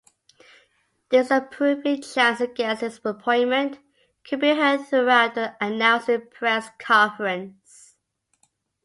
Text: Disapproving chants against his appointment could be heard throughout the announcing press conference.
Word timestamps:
Disapproving 1.11 2.01
chants 2.01 2.41
against 2.41 2.81
his 2.81 2.99
appointment 3.05 3.77
could 4.23 4.39
be 4.41 4.47
heard 4.49 4.83
throughout 4.87 5.35
the 5.35 5.55
announcing 5.63 6.25
press 6.31 6.69
conference. 6.79 7.97